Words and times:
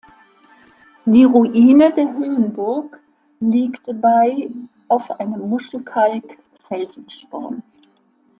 Die 1.05 1.25
Ruine 1.25 1.93
der 1.93 2.11
Höhenburg 2.11 2.99
liegt 3.39 3.85
bei 4.01 4.49
auf 4.87 5.11
einem 5.19 5.47
Muschelkalk-Felsensporn. 5.47 7.61